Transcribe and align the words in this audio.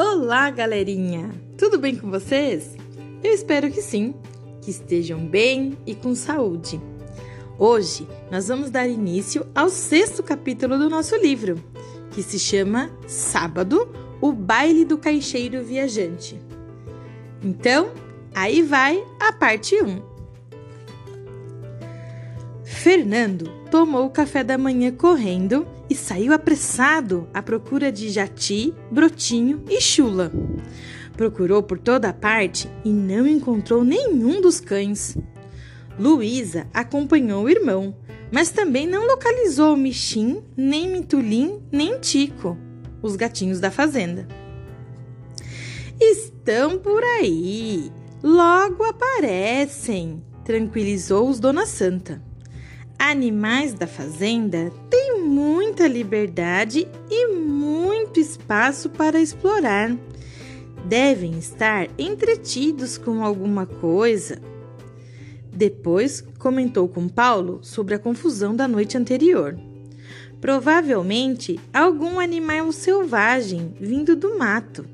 Olá, 0.00 0.48
galerinha! 0.48 1.28
Tudo 1.56 1.76
bem 1.76 1.96
com 1.96 2.08
vocês? 2.08 2.76
Eu 3.20 3.34
espero 3.34 3.68
que 3.68 3.82
sim, 3.82 4.14
que 4.62 4.70
estejam 4.70 5.26
bem 5.26 5.76
e 5.84 5.92
com 5.92 6.14
saúde. 6.14 6.80
Hoje 7.58 8.06
nós 8.30 8.46
vamos 8.46 8.70
dar 8.70 8.86
início 8.86 9.44
ao 9.52 9.68
sexto 9.68 10.22
capítulo 10.22 10.78
do 10.78 10.88
nosso 10.88 11.16
livro, 11.16 11.56
que 12.12 12.22
se 12.22 12.38
chama 12.38 12.88
Sábado 13.08 13.92
O 14.20 14.30
Baile 14.30 14.84
do 14.84 14.96
Caixeiro 14.96 15.64
Viajante. 15.64 16.40
Então, 17.42 17.90
aí 18.32 18.62
vai 18.62 19.04
a 19.18 19.32
parte 19.32 19.82
1. 19.82 20.00
Fernando 22.62 23.50
tomou 23.68 24.06
o 24.06 24.10
café 24.10 24.44
da 24.44 24.56
manhã 24.56 24.92
correndo 24.92 25.66
e 25.90 25.94
saiu 25.94 26.32
apressado 26.32 27.28
à 27.32 27.42
procura 27.42 27.90
de 27.90 28.08
Jati, 28.08 28.74
Brotinho 28.90 29.64
e 29.68 29.80
Chula. 29.80 30.30
Procurou 31.16 31.62
por 31.62 31.78
toda 31.78 32.12
parte 32.12 32.70
e 32.84 32.90
não 32.90 33.26
encontrou 33.26 33.82
nenhum 33.82 34.40
dos 34.40 34.60
cães. 34.60 35.16
Luísa 35.98 36.66
acompanhou 36.72 37.44
o 37.44 37.48
irmão, 37.48 37.96
mas 38.30 38.50
também 38.50 38.86
não 38.86 39.06
localizou 39.06 39.76
Michim, 39.76 40.42
nem 40.56 40.88
Mitulim, 40.88 41.62
nem 41.72 41.98
Tico, 41.98 42.56
os 43.02 43.16
gatinhos 43.16 43.58
da 43.58 43.70
fazenda. 43.70 44.28
Estão 46.00 46.78
por 46.78 47.02
aí, 47.02 47.90
logo 48.22 48.84
aparecem, 48.84 50.22
tranquilizou-os 50.44 51.40
Dona 51.40 51.66
Santa. 51.66 52.27
Animais 52.98 53.72
da 53.72 53.86
fazenda 53.86 54.72
têm 54.90 55.22
muita 55.22 55.86
liberdade 55.86 56.88
e 57.08 57.28
muito 57.28 58.18
espaço 58.18 58.90
para 58.90 59.20
explorar. 59.20 59.96
Devem 60.84 61.38
estar 61.38 61.88
entretidos 61.96 62.98
com 62.98 63.24
alguma 63.24 63.66
coisa. 63.66 64.40
Depois 65.52 66.24
comentou 66.38 66.88
com 66.88 67.08
Paulo 67.08 67.60
sobre 67.62 67.94
a 67.94 67.98
confusão 68.00 68.54
da 68.54 68.66
noite 68.66 68.98
anterior. 68.98 69.56
Provavelmente 70.40 71.58
algum 71.72 72.18
animal 72.18 72.72
selvagem 72.72 73.74
vindo 73.80 74.16
do 74.16 74.36
mato. 74.36 74.84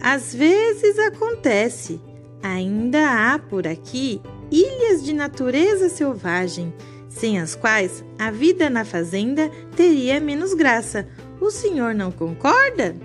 Às 0.00 0.32
vezes 0.32 0.96
acontece. 0.98 2.00
Ainda 2.40 3.32
há 3.32 3.38
por 3.38 3.66
aqui 3.66 4.20
ilhas 4.50 5.04
de 5.04 5.12
natureza 5.12 5.88
selvagem 5.88 6.72
sem 7.14 7.38
as 7.38 7.54
quais 7.54 8.04
a 8.18 8.30
vida 8.30 8.68
na 8.70 8.84
fazenda 8.84 9.50
teria 9.76 10.20
menos 10.20 10.54
graça. 10.54 11.06
O 11.40 11.50
senhor 11.50 11.94
não 11.94 12.10
concorda? 12.10 12.96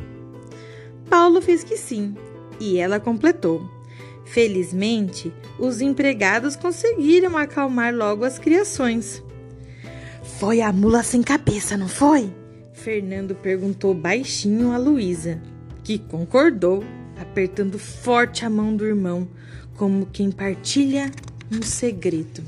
Paulo 1.10 1.42
fez 1.42 1.64
que 1.64 1.78
sim, 1.78 2.16
e 2.60 2.78
ela 2.78 3.00
completou. 3.00 3.70
Felizmente, 4.26 5.32
os 5.58 5.82
empregados 5.82 6.56
conseguiram 6.56 7.38
acalmar 7.38 7.96
logo 7.96 8.26
as 8.26 8.38
criações. 8.38 9.24
Foi 10.40 10.62
a 10.62 10.72
mula 10.72 11.04
sem 11.04 11.24
cabeça, 11.24 11.78
não 11.78 11.88
foi? 11.88 12.32
Fernando 12.74 13.34
perguntou 13.36 13.94
baixinho 13.94 14.72
a 14.72 14.78
Luísa, 14.78 15.42
que 15.84 15.98
concordou, 15.98 16.84
apertando 17.20 17.80
forte 17.80 18.46
a 18.46 18.50
mão 18.50 18.76
do 18.76 18.86
irmão, 18.86 19.28
como 19.76 20.06
quem 20.06 20.30
partilha 20.30 21.10
um 21.52 21.62
segredo. 21.62 22.44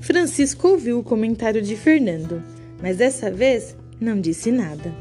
Francisco 0.00 0.68
ouviu 0.68 0.98
o 0.98 1.04
comentário 1.04 1.60
de 1.60 1.76
Fernando, 1.76 2.42
mas 2.82 2.96
dessa 2.96 3.30
vez 3.30 3.76
não 4.00 4.18
disse 4.18 4.50
nada. 4.50 4.94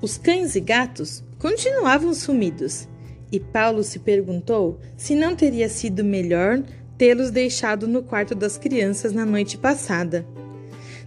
Os 0.00 0.16
cães 0.16 0.54
e 0.54 0.60
gatos 0.60 1.24
continuavam 1.38 2.14
sumidos 2.14 2.88
e 3.32 3.40
Paulo 3.40 3.82
se 3.82 3.98
perguntou 3.98 4.78
se 4.96 5.16
não 5.16 5.34
teria 5.34 5.68
sido 5.68 6.04
melhor 6.04 6.62
tê-los 6.96 7.32
deixado 7.32 7.88
no 7.88 8.02
quarto 8.02 8.34
das 8.34 8.56
crianças 8.56 9.12
na 9.12 9.26
noite 9.26 9.58
passada. 9.58 10.24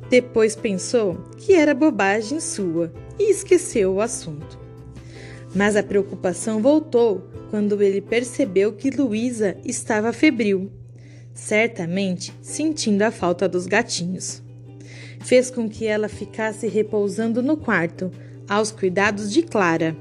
Depois 0.10 0.56
pensou 0.56 1.16
que 1.38 1.54
era 1.54 1.74
bobagem 1.74 2.42
sua 2.42 2.92
e 3.18 3.32
esqueceu 3.32 3.94
o 3.94 4.02
assunto. 4.02 4.60
Mas 5.56 5.78
a 5.78 5.84
preocupação 5.84 6.62
voltou 6.62 7.30
quando 7.50 7.82
ele 7.82 8.02
percebeu 8.02 8.74
que 8.74 8.90
Luísa 8.90 9.56
estava 9.64 10.12
febril 10.12 10.70
certamente 11.36 12.34
sentindo 12.42 13.04
a 13.04 13.12
falta 13.12 13.48
dos 13.48 13.68
gatinhos. 13.68 14.42
Fez 15.20 15.52
com 15.52 15.70
que 15.70 15.86
ela 15.86 16.08
ficasse 16.08 16.68
repousando 16.68 17.44
no 17.44 17.58
quarto, 17.58 18.10
aos 18.48 18.72
cuidados 18.72 19.32
de 19.32 19.42
Clara. 19.44 19.96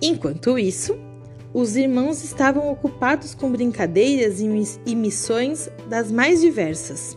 Enquanto 0.00 0.58
isso, 0.58 0.96
os 1.52 1.76
irmãos 1.76 2.22
estavam 2.22 2.70
ocupados 2.70 3.34
com 3.34 3.50
brincadeiras 3.50 4.40
e 4.40 4.94
missões 4.94 5.68
das 5.88 6.10
mais 6.10 6.40
diversas. 6.40 7.16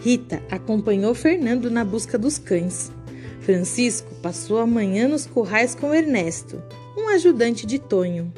Rita 0.00 0.42
acompanhou 0.50 1.14
Fernando 1.14 1.70
na 1.70 1.84
busca 1.84 2.16
dos 2.16 2.38
cães. 2.38 2.92
Francisco 3.40 4.14
passou 4.22 4.58
a 4.58 4.66
manhã 4.66 5.08
nos 5.08 5.26
currais 5.26 5.74
com 5.74 5.94
Ernesto, 5.94 6.62
um 6.96 7.08
ajudante 7.08 7.66
de 7.66 7.78
Tonho. 7.78 8.32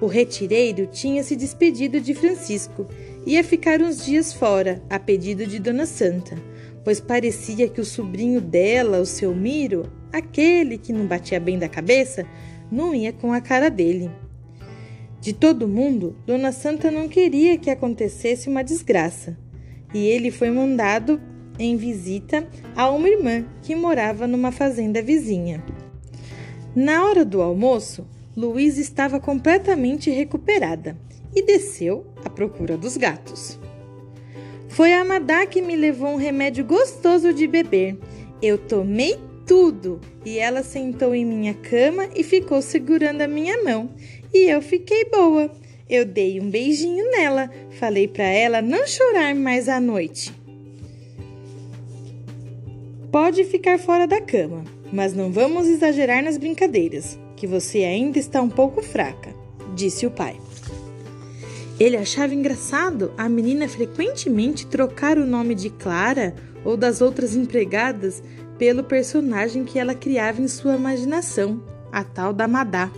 O 0.00 0.06
retireiro 0.06 0.86
tinha 0.86 1.22
se 1.22 1.36
despedido 1.36 2.00
de 2.00 2.14
Francisco 2.14 2.86
Ia 3.26 3.42
ficar 3.42 3.80
uns 3.80 4.04
dias 4.04 4.34
fora, 4.34 4.82
a 4.90 4.98
pedido 4.98 5.46
de 5.46 5.58
Dona 5.58 5.86
Santa, 5.86 6.36
pois 6.84 7.00
parecia 7.00 7.66
que 7.68 7.80
o 7.80 7.84
sobrinho 7.84 8.38
dela, 8.38 9.00
o 9.00 9.06
seu 9.06 9.34
Miro, 9.34 9.90
aquele 10.12 10.76
que 10.76 10.92
não 10.92 11.06
batia 11.06 11.40
bem 11.40 11.58
da 11.58 11.66
cabeça, 11.66 12.26
não 12.70 12.94
ia 12.94 13.14
com 13.14 13.32
a 13.32 13.40
cara 13.40 13.70
dele. 13.70 14.10
De 15.22 15.32
todo 15.32 15.66
mundo, 15.66 16.14
Dona 16.26 16.52
Santa 16.52 16.90
não 16.90 17.08
queria 17.08 17.56
que 17.56 17.70
acontecesse 17.70 18.46
uma 18.46 18.62
desgraça, 18.62 19.38
e 19.94 20.06
ele 20.06 20.30
foi 20.30 20.50
mandado 20.50 21.18
em 21.58 21.78
visita 21.78 22.46
a 22.76 22.90
uma 22.90 23.08
irmã 23.08 23.46
que 23.62 23.74
morava 23.74 24.26
numa 24.26 24.52
fazenda 24.52 25.00
vizinha. 25.00 25.64
Na 26.76 27.06
hora 27.06 27.24
do 27.24 27.40
almoço, 27.40 28.06
Luiz 28.36 28.76
estava 28.76 29.18
completamente 29.18 30.10
recuperada 30.10 30.98
e 31.34 31.42
desceu 31.42 32.06
à 32.24 32.30
procura 32.30 32.76
dos 32.76 32.96
gatos. 32.96 33.58
Foi 34.68 34.92
a 34.92 35.04
Madá 35.04 35.46
que 35.46 35.62
me 35.62 35.76
levou 35.76 36.08
um 36.08 36.16
remédio 36.16 36.64
gostoso 36.64 37.32
de 37.32 37.46
beber. 37.46 37.96
Eu 38.42 38.58
tomei 38.58 39.16
tudo 39.46 40.00
e 40.24 40.38
ela 40.38 40.62
sentou 40.62 41.14
em 41.14 41.24
minha 41.24 41.54
cama 41.54 42.08
e 42.14 42.22
ficou 42.22 42.60
segurando 42.60 43.22
a 43.22 43.28
minha 43.28 43.62
mão. 43.62 43.90
E 44.32 44.50
eu 44.50 44.60
fiquei 44.60 45.04
boa. 45.04 45.50
Eu 45.88 46.04
dei 46.04 46.40
um 46.40 46.50
beijinho 46.50 47.08
nela, 47.10 47.50
falei 47.78 48.08
para 48.08 48.24
ela 48.24 48.62
não 48.62 48.86
chorar 48.86 49.34
mais 49.34 49.68
à 49.68 49.78
noite. 49.78 50.32
Pode 53.12 53.44
ficar 53.44 53.78
fora 53.78 54.08
da 54.08 54.20
cama, 54.20 54.64
mas 54.92 55.14
não 55.14 55.30
vamos 55.30 55.68
exagerar 55.68 56.20
nas 56.24 56.36
brincadeiras, 56.36 57.16
que 57.36 57.46
você 57.46 57.84
ainda 57.84 58.18
está 58.18 58.42
um 58.42 58.48
pouco 58.48 58.82
fraca, 58.82 59.32
disse 59.76 60.04
o 60.04 60.10
pai. 60.10 60.36
Ele 61.78 61.96
achava 61.96 62.34
engraçado 62.34 63.12
a 63.18 63.28
menina 63.28 63.68
frequentemente 63.68 64.66
trocar 64.66 65.18
o 65.18 65.26
nome 65.26 65.54
de 65.54 65.70
Clara 65.70 66.34
ou 66.64 66.76
das 66.76 67.00
outras 67.00 67.34
empregadas 67.34 68.22
pelo 68.58 68.84
personagem 68.84 69.64
que 69.64 69.78
ela 69.78 69.94
criava 69.94 70.40
em 70.40 70.48
sua 70.48 70.76
imaginação, 70.76 71.62
a 71.90 72.04
tal 72.04 72.32
da 72.32 72.46
Madá. 72.46 72.90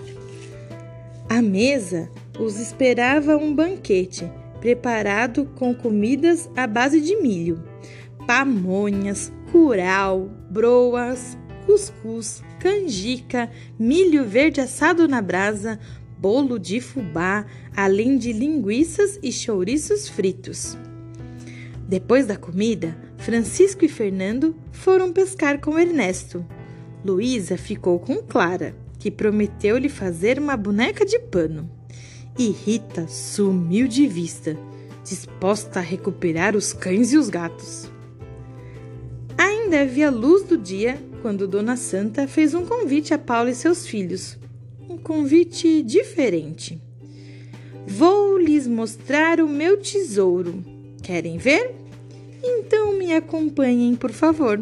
À 1.29 1.41
mesa 1.41 2.11
os 2.39 2.61
esperava 2.61 3.37
um 3.37 3.55
banquete 3.55 4.31
preparado 4.61 5.47
com 5.55 5.75
comidas 5.75 6.51
à 6.57 6.67
base 6.67 7.01
de 7.01 7.17
milho, 7.17 7.63
pamonhas, 8.27 9.33
curau, 9.51 10.31
broas, 10.51 11.37
cuscuz, 11.65 12.43
canjica, 12.61 13.51
milho 13.79 14.25
verde 14.25 14.61
assado 14.61 15.09
na 15.09 15.23
brasa, 15.23 15.79
bolo 16.27 16.59
de 16.59 16.81
fubá, 16.81 17.47
além 17.77 18.19
de 18.19 18.33
linguiças 18.33 19.17
e 19.23 19.31
chouriços 19.31 20.09
fritos. 20.09 20.77
Depois 21.89 22.27
da 22.27 22.37
comida, 22.37 22.99
Francisco 23.17 23.85
e 23.85 23.89
Fernando 23.89 24.57
foram 24.73 25.13
pescar 25.13 25.61
com 25.61 25.79
Ernesto. 25.79 26.45
Luísa 27.05 27.57
ficou 27.57 28.01
com 28.01 28.17
Clara, 28.17 28.75
que 28.99 29.09
prometeu 29.09 29.79
lhe 29.79 29.89
fazer 29.89 30.41
uma 30.41 30.57
boneca 30.57 31.07
de 31.07 31.17
pano. 31.21 31.71
E 32.37 32.49
Rita 32.51 33.07
sumiu 33.07 33.87
de 33.87 34.09
vista, 34.09 34.59
disposta 35.05 35.79
a 35.79 35.83
recuperar 35.83 36.57
os 36.57 36.73
cães 36.73 37.13
e 37.13 37.19
os 37.19 37.29
gatos. 37.29 37.89
Ainda 39.39 39.81
havia 39.81 40.11
luz 40.11 40.43
do 40.43 40.59
dia 40.59 40.99
quando 41.23 41.47
Dona 41.47 41.77
Santa 41.77 42.27
fez 42.27 42.53
um 42.53 42.67
convite 42.67 43.15
a 43.15 43.19
Paulo 43.19 43.49
e 43.49 43.55
seus 43.55 43.87
filhos 43.87 44.37
um 44.89 44.97
convite 44.97 45.83
diferente. 45.83 46.81
Vou 47.87 48.39
lhes 48.39 48.67
mostrar 48.67 49.41
o 49.41 49.49
meu 49.49 49.79
tesouro. 49.79 50.65
Querem 51.03 51.39
ver? 51.39 51.75
Então 52.43 52.97
me 52.97 53.13
acompanhem, 53.13 53.95
por 53.95 54.13
favor. 54.13 54.61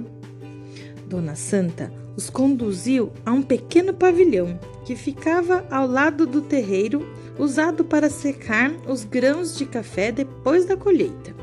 Dona 1.07 1.35
Santa 1.35 1.93
os 2.17 2.31
conduziu 2.31 3.13
a 3.27 3.33
um 3.33 3.43
pequeno 3.43 3.93
pavilhão 3.93 4.59
que 4.85 4.95
ficava 4.95 5.67
ao 5.71 5.87
lado 5.87 6.27
do 6.27 6.41
terreiro 6.41 7.07
usado 7.39 7.85
para 7.85 8.09
secar 8.09 8.73
os 8.87 9.05
grãos 9.05 9.57
de 9.57 9.67
café 9.67 10.13
depois 10.13 10.65
da 10.65 10.77
colheita. 10.77 11.35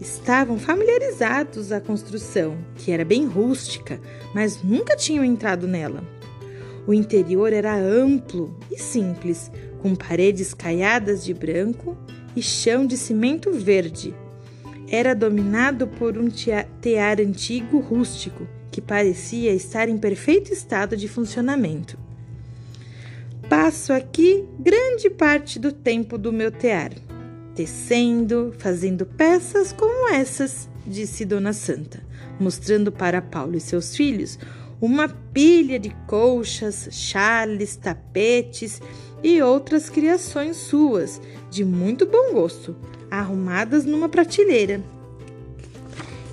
Estavam 0.00 0.58
familiarizados 0.58 1.72
à 1.72 1.80
construção, 1.80 2.58
que 2.76 2.90
era 2.90 3.04
bem 3.04 3.24
rústica, 3.26 4.00
mas 4.34 4.62
nunca 4.62 4.96
tinham 4.96 5.24
entrado 5.24 5.66
nela. 5.66 6.04
O 6.86 6.92
interior 6.92 7.52
era 7.52 7.74
amplo 7.76 8.58
e 8.70 8.78
simples, 8.78 9.50
com 9.80 9.94
paredes 9.94 10.52
caiadas 10.52 11.24
de 11.24 11.32
branco 11.32 11.96
e 12.36 12.42
chão 12.42 12.86
de 12.86 12.96
cimento 12.96 13.52
verde. 13.52 14.14
Era 14.88 15.14
dominado 15.14 15.86
por 15.86 16.18
um 16.18 16.28
tear 16.80 17.20
antigo 17.20 17.78
rústico 17.78 18.46
que 18.70 18.80
parecia 18.80 19.52
estar 19.52 19.88
em 19.88 19.96
perfeito 19.96 20.52
estado 20.52 20.96
de 20.96 21.08
funcionamento. 21.08 21.96
Passo 23.48 23.92
aqui 23.92 24.44
grande 24.58 25.08
parte 25.08 25.58
do 25.58 25.70
tempo 25.70 26.18
do 26.18 26.32
meu 26.32 26.50
tear, 26.50 26.92
tecendo, 27.54 28.54
fazendo 28.58 29.06
peças 29.06 29.72
como 29.72 30.12
essas, 30.12 30.68
disse 30.86 31.24
Dona 31.24 31.52
Santa, 31.52 32.02
mostrando 32.40 32.90
para 32.90 33.22
Paulo 33.22 33.56
e 33.56 33.60
seus 33.60 33.94
filhos 33.94 34.38
uma 34.84 35.08
pilha 35.08 35.78
de 35.78 35.90
colchas, 36.06 36.88
chales, 36.90 37.76
tapetes 37.76 38.80
e 39.22 39.40
outras 39.40 39.88
criações 39.88 40.56
suas, 40.56 41.20
de 41.50 41.64
muito 41.64 42.06
bom 42.06 42.32
gosto, 42.32 42.76
arrumadas 43.10 43.84
numa 43.84 44.08
prateleira. 44.08 44.82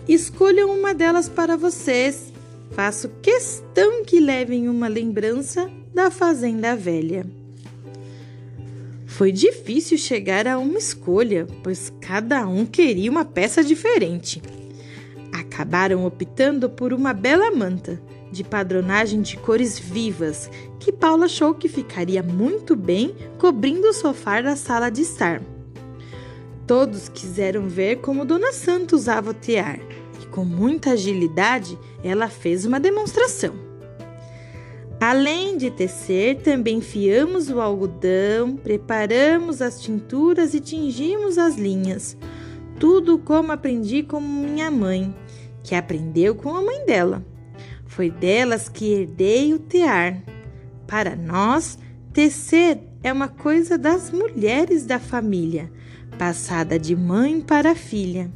Escolham 0.07 0.77
uma 0.77 0.93
delas 0.93 1.29
para 1.29 1.55
vocês, 1.55 2.31
Faço 2.71 3.09
questão 3.21 4.03
que 4.05 4.19
levem 4.19 4.69
uma 4.69 4.87
lembrança 4.87 5.69
da 5.93 6.09
fazenda 6.09 6.75
velha. 6.75 7.25
Foi 9.05 9.29
difícil 9.31 9.97
chegar 9.97 10.47
a 10.47 10.57
uma 10.57 10.77
escolha, 10.77 11.45
pois 11.61 11.91
cada 11.99 12.47
um 12.47 12.65
queria 12.65 13.11
uma 13.11 13.25
peça 13.25 13.61
diferente. 13.61 14.41
Acabaram 15.51 16.05
optando 16.05 16.69
por 16.69 16.93
uma 16.93 17.13
bela 17.13 17.51
manta, 17.51 18.01
de 18.31 18.41
padronagem 18.41 19.21
de 19.21 19.35
cores 19.35 19.77
vivas, 19.77 20.49
que 20.79 20.93
Paula 20.93 21.25
achou 21.25 21.53
que 21.53 21.67
ficaria 21.67 22.23
muito 22.23 22.73
bem 22.73 23.13
cobrindo 23.37 23.89
o 23.89 23.93
sofá 23.93 24.41
da 24.41 24.55
sala 24.55 24.89
de 24.89 25.01
estar. 25.01 25.41
Todos 26.65 27.09
quiseram 27.09 27.67
ver 27.67 27.97
como 27.97 28.23
Dona 28.23 28.53
Santa 28.53 28.95
usava 28.95 29.31
o 29.31 29.33
tear, 29.33 29.81
com 30.31 30.45
muita 30.45 30.91
agilidade, 30.91 31.77
ela 32.01 32.29
fez 32.29 32.65
uma 32.65 32.79
demonstração. 32.79 33.53
Além 35.01 35.57
de 35.57 35.69
tecer, 35.69 36.37
também 36.37 36.79
fiamos 36.79 37.49
o 37.49 37.59
algodão, 37.59 38.55
preparamos 38.55 39.61
as 39.61 39.81
tinturas 39.81 40.53
e 40.53 40.61
tingimos 40.61 41.37
as 41.37 41.55
linhas. 41.57 42.15
Tudo 42.79 43.19
como 43.19 43.51
aprendi 43.51 44.01
com 44.01 44.21
minha 44.21 44.71
mãe, 44.71 45.13
que 45.63 45.75
aprendeu 45.75 46.35
com 46.35 46.55
a 46.55 46.61
mãe 46.61 46.85
dela. 46.85 47.25
Foi 47.85 48.09
delas 48.09 48.69
que 48.69 48.93
herdei 48.93 49.53
o 49.53 49.59
tear. 49.59 50.21
Para 50.87 51.15
nós, 51.15 51.77
tecer 52.13 52.79
é 53.03 53.11
uma 53.11 53.27
coisa 53.27 53.77
das 53.77 54.11
mulheres 54.11 54.85
da 54.85 54.99
família, 54.99 55.71
passada 56.17 56.77
de 56.77 56.95
mãe 56.95 57.41
para 57.41 57.75
filha. 57.75 58.31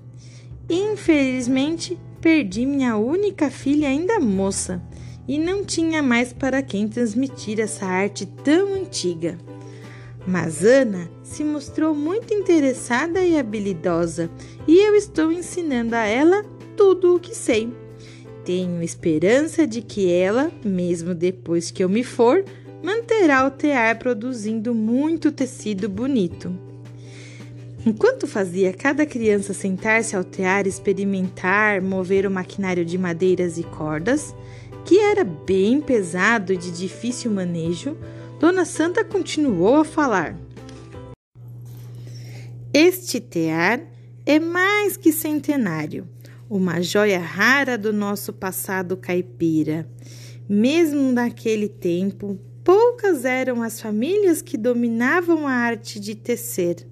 Infelizmente, 0.69 1.97
perdi 2.19 2.65
minha 2.65 2.97
única 2.97 3.49
filha 3.51 3.87
ainda 3.87 4.19
moça 4.19 4.81
e 5.27 5.37
não 5.37 5.63
tinha 5.63 6.01
mais 6.01 6.33
para 6.33 6.61
quem 6.61 6.87
transmitir 6.87 7.59
essa 7.59 7.85
arte 7.85 8.25
tão 8.25 8.73
antiga. 8.73 9.37
Mas 10.27 10.63
Ana 10.63 11.09
se 11.23 11.43
mostrou 11.43 11.93
muito 11.93 12.33
interessada 12.33 13.23
e 13.23 13.37
habilidosa 13.37 14.29
e 14.67 14.77
eu 14.77 14.95
estou 14.95 15.31
ensinando 15.31 15.95
a 15.95 16.05
ela 16.05 16.43
tudo 16.75 17.15
o 17.15 17.19
que 17.19 17.35
sei. 17.35 17.71
Tenho 18.43 18.81
esperança 18.81 19.65
de 19.65 19.81
que 19.81 20.11
ela, 20.11 20.51
mesmo 20.63 21.13
depois 21.13 21.71
que 21.71 21.83
eu 21.83 21.89
me 21.89 22.03
for, 22.03 22.43
manterá 22.83 23.45
o 23.45 23.51
tear 23.51 23.97
produzindo 23.97 24.73
muito 24.73 25.31
tecido 25.31 25.89
bonito. 25.89 26.55
Enquanto 27.85 28.25
fazia 28.25 28.73
cada 28.73 29.05
criança 29.05 29.53
sentar-se 29.53 30.15
ao 30.15 30.23
tear, 30.23 30.65
experimentar, 30.65 31.81
mover 31.81 32.25
o 32.25 32.31
maquinário 32.31 32.83
de 32.83 32.97
madeiras 32.97 33.59
e 33.59 33.63
cordas, 33.63 34.35
que 34.83 34.99
era 34.99 35.23
bem 35.23 35.81
pesado 35.81 36.51
e 36.51 36.57
de 36.57 36.71
difícil 36.71 37.31
manejo, 37.31 37.95
Dona 38.45 38.63
Santa 38.63 39.03
continuou 39.03 39.77
a 39.77 39.83
falar. 39.83 40.37
Este 42.71 43.19
tear 43.19 43.81
é 44.23 44.39
mais 44.39 44.95
que 44.95 45.11
centenário, 45.11 46.07
uma 46.47 46.79
joia 46.79 47.17
rara 47.17 47.75
do 47.75 47.91
nosso 47.91 48.31
passado 48.31 48.95
caipira. 48.97 49.89
Mesmo 50.47 51.11
naquele 51.11 51.67
tempo, 51.67 52.39
poucas 52.63 53.25
eram 53.25 53.63
as 53.63 53.81
famílias 53.81 54.43
que 54.43 54.57
dominavam 54.57 55.47
a 55.47 55.51
arte 55.51 55.99
de 55.99 56.13
tecer 56.13 56.85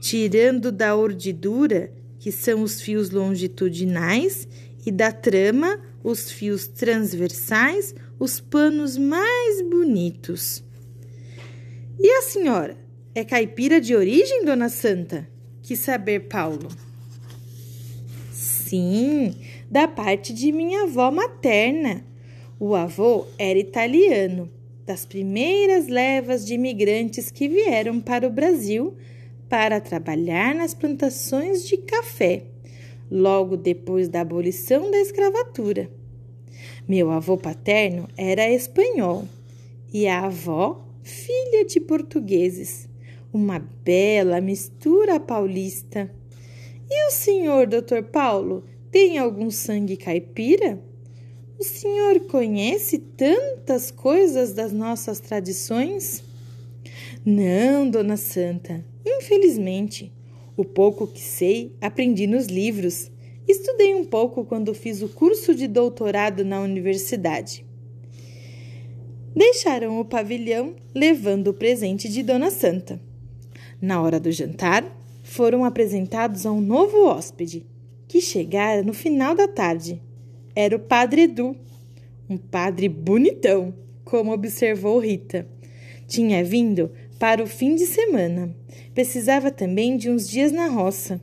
tirando 0.00 0.72
da 0.72 0.96
ordidura, 0.96 1.92
que 2.18 2.32
são 2.32 2.62
os 2.62 2.80
fios 2.80 3.10
longitudinais, 3.10 4.48
e 4.86 4.90
da 4.90 5.12
trama, 5.12 5.78
os 6.02 6.30
fios 6.30 6.66
transversais, 6.66 7.94
os 8.18 8.40
panos 8.40 8.96
mais 8.96 9.60
bonitos. 9.60 10.66
E 12.00 12.08
a 12.18 12.22
senhora? 12.22 12.76
É 13.12 13.24
caipira 13.24 13.80
de 13.80 13.96
origem, 13.96 14.44
dona 14.44 14.68
Santa? 14.68 15.28
Quis 15.62 15.80
saber 15.80 16.28
Paulo. 16.28 16.68
Sim, 18.30 19.34
da 19.68 19.88
parte 19.88 20.32
de 20.32 20.52
minha 20.52 20.84
avó 20.84 21.10
materna. 21.10 22.04
O 22.60 22.76
avô 22.76 23.26
era 23.36 23.58
italiano, 23.58 24.48
das 24.86 25.04
primeiras 25.04 25.88
levas 25.88 26.46
de 26.46 26.54
imigrantes 26.54 27.30
que 27.30 27.48
vieram 27.48 28.00
para 28.00 28.28
o 28.28 28.30
Brasil 28.30 28.96
para 29.48 29.80
trabalhar 29.80 30.54
nas 30.54 30.74
plantações 30.74 31.66
de 31.66 31.76
café, 31.78 32.44
logo 33.10 33.56
depois 33.56 34.08
da 34.08 34.20
abolição 34.20 34.88
da 34.90 34.98
escravatura. 34.98 35.90
Meu 36.86 37.10
avô 37.10 37.36
paterno 37.36 38.08
era 38.16 38.48
espanhol 38.48 39.26
e 39.92 40.06
a 40.06 40.26
avó, 40.26 40.87
filha 41.08 41.64
de 41.64 41.80
portugueses, 41.80 42.88
uma 43.32 43.58
bela 43.58 44.40
mistura 44.40 45.18
paulista. 45.18 46.10
E 46.88 47.08
o 47.08 47.10
senhor, 47.10 47.66
doutor 47.66 48.04
Paulo, 48.04 48.64
tem 48.90 49.18
algum 49.18 49.50
sangue 49.50 49.96
caipira? 49.96 50.78
O 51.58 51.64
senhor 51.64 52.20
conhece 52.20 52.98
tantas 52.98 53.90
coisas 53.90 54.52
das 54.52 54.72
nossas 54.72 55.18
tradições? 55.18 56.22
Não, 57.24 57.90
dona 57.90 58.16
Santa, 58.16 58.84
Infelizmente, 59.04 60.12
o 60.56 60.64
pouco 60.64 61.06
que 61.06 61.20
sei 61.20 61.72
aprendi 61.80 62.26
nos 62.26 62.46
livros. 62.46 63.10
Estudei 63.46 63.94
um 63.94 64.04
pouco 64.04 64.44
quando 64.44 64.74
fiz 64.74 65.02
o 65.02 65.08
curso 65.08 65.54
de 65.54 65.66
doutorado 65.66 66.44
na 66.44 66.60
universidade. 66.60 67.67
Deixaram 69.38 70.00
o 70.00 70.04
pavilhão 70.04 70.74
levando 70.92 71.46
o 71.46 71.54
presente 71.54 72.08
de 72.08 72.24
Dona 72.24 72.50
Santa. 72.50 73.00
Na 73.80 74.02
hora 74.02 74.18
do 74.18 74.32
jantar, 74.32 74.84
foram 75.22 75.64
apresentados 75.64 76.44
a 76.44 76.50
um 76.50 76.60
novo 76.60 77.04
hóspede, 77.06 77.64
que 78.08 78.20
chegara 78.20 78.82
no 78.82 78.92
final 78.92 79.36
da 79.36 79.46
tarde. 79.46 80.02
Era 80.56 80.74
o 80.74 80.80
Padre 80.80 81.22
Edu, 81.22 81.54
um 82.28 82.36
padre 82.36 82.88
bonitão, 82.88 83.72
como 84.04 84.32
observou 84.32 84.98
Rita. 84.98 85.46
Tinha 86.08 86.42
vindo 86.42 86.90
para 87.16 87.40
o 87.40 87.46
fim 87.46 87.76
de 87.76 87.86
semana. 87.86 88.52
Precisava 88.92 89.52
também 89.52 89.96
de 89.96 90.10
uns 90.10 90.28
dias 90.28 90.50
na 90.50 90.66
roça. 90.66 91.20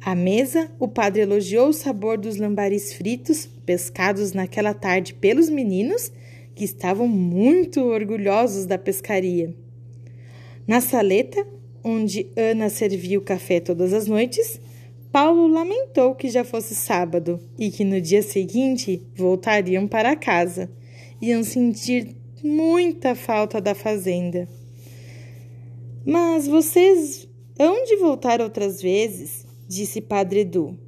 À 0.00 0.16
mesa, 0.16 0.68
o 0.80 0.88
padre 0.88 1.22
elogiou 1.22 1.68
o 1.68 1.72
sabor 1.72 2.18
dos 2.18 2.38
lambaris 2.38 2.92
fritos, 2.92 3.46
pescados 3.64 4.32
naquela 4.32 4.74
tarde 4.74 5.14
pelos 5.14 5.48
meninos, 5.48 6.10
que 6.54 6.64
estavam 6.64 7.08
muito 7.08 7.80
orgulhosos 7.80 8.66
da 8.66 8.78
pescaria. 8.78 9.54
Na 10.66 10.80
saleta, 10.80 11.46
onde 11.82 12.26
Ana 12.36 12.68
servia 12.68 13.18
o 13.18 13.22
café 13.22 13.60
todas 13.60 13.92
as 13.92 14.06
noites, 14.06 14.60
Paulo 15.10 15.48
lamentou 15.48 16.14
que 16.14 16.28
já 16.28 16.44
fosse 16.44 16.74
sábado 16.74 17.40
e 17.58 17.70
que 17.70 17.84
no 17.84 18.00
dia 18.00 18.22
seguinte 18.22 19.02
voltariam 19.16 19.88
para 19.88 20.14
casa. 20.14 20.70
Iam 21.20 21.42
sentir 21.42 22.14
muita 22.42 23.14
falta 23.14 23.60
da 23.60 23.74
fazenda. 23.74 24.48
Mas 26.04 26.46
vocês 26.46 27.28
hão 27.58 27.84
de 27.84 27.96
voltar 27.96 28.40
outras 28.40 28.80
vezes, 28.80 29.44
disse 29.68 30.00
Padre 30.00 30.40
Edu. 30.40 30.78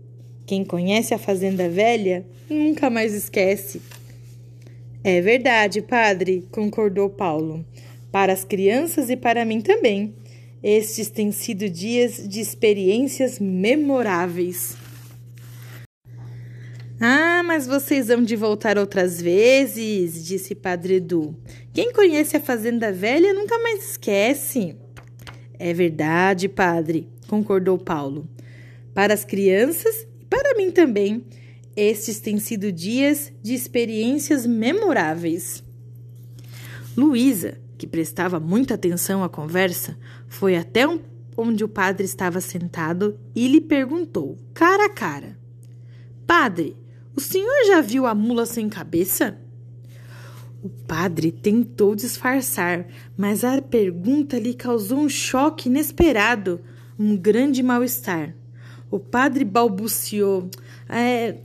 Quem 0.46 0.64
conhece 0.64 1.14
a 1.14 1.18
Fazenda 1.18 1.68
Velha 1.68 2.26
nunca 2.48 2.88
mais 2.88 3.14
esquece. 3.14 3.80
É 5.04 5.20
verdade, 5.20 5.82
padre, 5.82 6.46
concordou 6.52 7.10
Paulo. 7.10 7.64
Para 8.12 8.32
as 8.32 8.44
crianças 8.44 9.10
e 9.10 9.16
para 9.16 9.44
mim 9.44 9.60
também. 9.60 10.14
Estes 10.62 11.10
têm 11.10 11.32
sido 11.32 11.68
dias 11.68 12.28
de 12.28 12.40
experiências 12.40 13.40
memoráveis. 13.40 14.76
Ah, 17.00 17.42
mas 17.44 17.66
vocês 17.66 18.06
vão 18.06 18.22
de 18.22 18.36
voltar 18.36 18.78
outras 18.78 19.20
vezes, 19.20 20.24
disse 20.24 20.54
Padre 20.54 20.94
Edu. 20.94 21.36
Quem 21.74 21.92
conhece 21.92 22.36
a 22.36 22.40
Fazenda 22.40 22.92
Velha 22.92 23.34
nunca 23.34 23.58
mais 23.58 23.90
esquece. 23.90 24.76
É 25.58 25.74
verdade, 25.74 26.48
padre, 26.48 27.08
concordou 27.26 27.76
Paulo. 27.76 28.28
Para 28.94 29.14
as 29.14 29.24
crianças 29.24 30.06
e 30.20 30.24
para 30.26 30.56
mim 30.56 30.70
também, 30.70 31.24
estes 31.76 32.20
têm 32.20 32.38
sido 32.38 32.70
dias 32.70 33.32
de 33.42 33.54
experiências 33.54 34.46
memoráveis. 34.46 35.62
Luísa, 36.96 37.58
que 37.78 37.86
prestava 37.86 38.38
muita 38.38 38.74
atenção 38.74 39.24
à 39.24 39.28
conversa, 39.28 39.96
foi 40.28 40.56
até 40.56 40.86
onde 41.36 41.64
o 41.64 41.68
padre 41.68 42.04
estava 42.04 42.40
sentado 42.40 43.18
e 43.34 43.48
lhe 43.48 43.60
perguntou, 43.60 44.38
cara 44.52 44.86
a 44.86 44.90
cara: 44.90 45.38
Padre, 46.26 46.76
o 47.16 47.20
senhor 47.20 47.66
já 47.66 47.80
viu 47.80 48.06
a 48.06 48.14
mula 48.14 48.46
sem 48.46 48.68
cabeça? 48.68 49.38
O 50.62 50.68
padre 50.68 51.32
tentou 51.32 51.96
disfarçar, 51.96 52.86
mas 53.16 53.42
a 53.42 53.60
pergunta 53.60 54.38
lhe 54.38 54.54
causou 54.54 55.00
um 55.00 55.08
choque 55.08 55.68
inesperado, 55.68 56.60
um 56.98 57.16
grande 57.16 57.62
mal-estar. 57.62 58.36
O 58.90 59.00
padre 59.00 59.44
balbuciou: 59.44 60.48
é, 60.88 61.38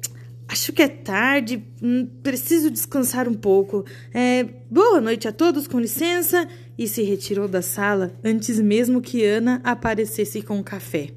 Acho 0.47 0.71
que 0.71 0.81
é 0.81 0.87
tarde, 0.87 1.61
hum, 1.83 2.07
preciso 2.23 2.71
descansar 2.71 3.27
um 3.27 3.33
pouco. 3.33 3.83
É, 4.13 4.45
boa 4.71 5.01
noite 5.01 5.27
a 5.27 5.31
todos, 5.31 5.67
com 5.67 5.79
licença. 5.79 6.47
E 6.77 6.87
se 6.87 7.01
retirou 7.01 7.47
da 7.47 7.61
sala 7.61 8.13
antes 8.23 8.59
mesmo 8.59 9.01
que 9.01 9.25
Ana 9.25 9.59
aparecesse 9.63 10.41
com 10.41 10.59
o 10.59 10.63
café. 10.63 11.09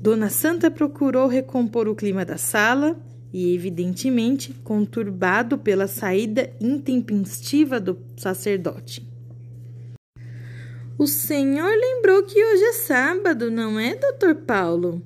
Dona 0.00 0.30
Santa 0.30 0.70
procurou 0.70 1.26
recompor 1.26 1.88
o 1.88 1.94
clima 1.94 2.24
da 2.24 2.36
sala 2.36 2.96
e, 3.32 3.54
evidentemente, 3.54 4.54
conturbado 4.62 5.58
pela 5.58 5.88
saída 5.88 6.50
intempestiva 6.60 7.80
do 7.80 7.98
sacerdote. 8.16 9.06
O 10.96 11.08
senhor 11.08 11.72
lembrou 11.76 12.22
que 12.22 12.42
hoje 12.42 12.62
é 12.62 12.72
sábado, 12.74 13.50
não 13.50 13.80
é, 13.80 13.96
doutor 13.96 14.36
Paulo? 14.36 15.02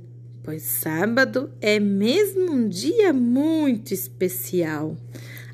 Pois 0.49 0.63
sábado 0.63 1.51
é 1.61 1.79
mesmo 1.79 2.53
um 2.53 2.67
dia 2.67 3.13
muito 3.13 3.93
especial. 3.93 4.97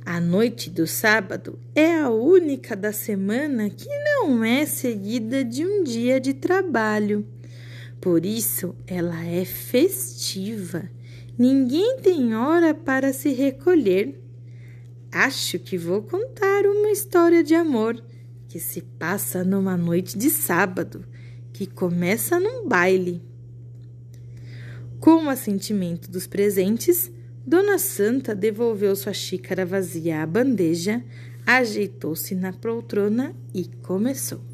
A 0.07 0.21
noite 0.21 0.71
do 0.71 0.87
sábado 0.87 1.59
é 1.75 1.99
a 1.99 2.11
única 2.11 2.77
da 2.77 2.93
semana 2.93 3.69
que 3.69 3.89
não 3.89 4.45
é 4.45 4.65
seguida 4.65 5.45
de 5.45 5.67
um 5.67 5.83
dia 5.83 6.21
de 6.21 6.33
trabalho. 6.33 7.27
Por 8.01 8.25
isso, 8.25 8.73
ela 8.87 9.25
é 9.25 9.45
festiva. 9.45 10.89
Ninguém 11.37 11.97
tem 11.99 12.37
hora 12.37 12.73
para 12.73 13.13
se 13.13 13.33
recolher. 13.33 14.23
Acho 15.11 15.59
que 15.59 15.77
vou 15.77 16.03
contar 16.03 16.65
uma 16.67 16.93
história 16.93 17.43
de 17.43 17.57
amor 17.57 18.01
que 18.47 18.61
se 18.61 18.81
passa 18.81 19.43
numa 19.43 19.77
noite 19.77 20.17
de 20.17 20.31
sábado, 20.31 21.05
que 21.53 21.67
começa 21.67 22.39
num 22.39 22.69
baile. 22.69 23.34
Com 25.05 25.27
o 25.27 25.29
assentimento 25.29 26.11
dos 26.11 26.27
presentes, 26.27 27.13
Dona 27.47 27.77
Santa 27.77 28.35
devolveu 28.35 28.97
sua 28.97 29.13
xícara 29.13 29.67
vazia 29.67 30.23
à 30.23 30.27
bandeja, 30.27 31.05
ajeitou-se 31.45 32.35
na 32.35 32.55
poltrona 32.55 33.37
e 33.53 33.67
começou. 33.83 34.54